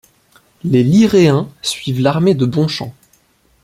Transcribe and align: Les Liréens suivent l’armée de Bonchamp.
Les 0.63 0.81
Liréens 0.81 1.47
suivent 1.61 2.01
l’armée 2.01 2.33
de 2.33 2.47
Bonchamp. 2.47 2.91